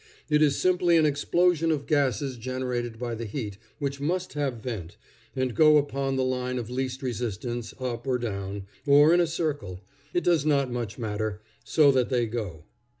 [0.31, 4.97] It is simply an explosion of gases generated by the heat, which must have vent,
[5.35, 9.81] and go upon the line of least resistance, up, or down, or in a circle
[10.11, 12.63] it does not much matter, so that they go.